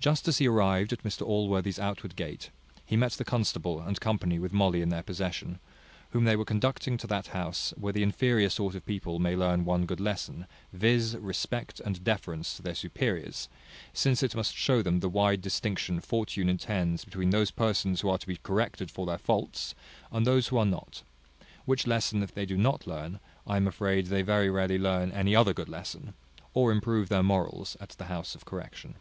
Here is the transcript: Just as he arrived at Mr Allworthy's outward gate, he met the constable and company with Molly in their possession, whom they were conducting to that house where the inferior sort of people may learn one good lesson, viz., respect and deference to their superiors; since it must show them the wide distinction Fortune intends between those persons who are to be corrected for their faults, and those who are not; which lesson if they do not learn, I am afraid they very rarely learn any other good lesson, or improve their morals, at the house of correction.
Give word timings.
Just 0.00 0.28
as 0.28 0.36
he 0.36 0.46
arrived 0.46 0.92
at 0.92 1.02
Mr 1.02 1.22
Allworthy's 1.22 1.78
outward 1.78 2.14
gate, 2.14 2.50
he 2.84 2.94
met 2.94 3.12
the 3.12 3.24
constable 3.24 3.80
and 3.80 3.98
company 3.98 4.38
with 4.38 4.52
Molly 4.52 4.82
in 4.82 4.90
their 4.90 5.02
possession, 5.02 5.60
whom 6.10 6.26
they 6.26 6.36
were 6.36 6.44
conducting 6.44 6.98
to 6.98 7.06
that 7.06 7.28
house 7.28 7.72
where 7.78 7.94
the 7.94 8.02
inferior 8.02 8.50
sort 8.50 8.74
of 8.74 8.84
people 8.84 9.18
may 9.18 9.34
learn 9.34 9.64
one 9.64 9.86
good 9.86 10.00
lesson, 10.00 10.46
viz., 10.74 11.16
respect 11.16 11.80
and 11.80 12.04
deference 12.04 12.54
to 12.54 12.60
their 12.62 12.74
superiors; 12.74 13.48
since 13.94 14.22
it 14.22 14.36
must 14.36 14.54
show 14.54 14.82
them 14.82 15.00
the 15.00 15.08
wide 15.08 15.40
distinction 15.40 16.00
Fortune 16.00 16.50
intends 16.50 17.02
between 17.06 17.30
those 17.30 17.50
persons 17.50 18.02
who 18.02 18.10
are 18.10 18.18
to 18.18 18.26
be 18.26 18.36
corrected 18.36 18.90
for 18.90 19.06
their 19.06 19.16
faults, 19.16 19.74
and 20.12 20.26
those 20.26 20.48
who 20.48 20.58
are 20.58 20.66
not; 20.66 21.02
which 21.64 21.86
lesson 21.86 22.22
if 22.22 22.34
they 22.34 22.44
do 22.44 22.58
not 22.58 22.86
learn, 22.86 23.20
I 23.46 23.56
am 23.56 23.66
afraid 23.66 24.08
they 24.08 24.20
very 24.20 24.50
rarely 24.50 24.78
learn 24.78 25.12
any 25.12 25.34
other 25.34 25.54
good 25.54 25.70
lesson, 25.70 26.12
or 26.52 26.70
improve 26.70 27.08
their 27.08 27.22
morals, 27.22 27.74
at 27.80 27.88
the 27.90 28.04
house 28.12 28.34
of 28.34 28.44
correction. 28.44 28.96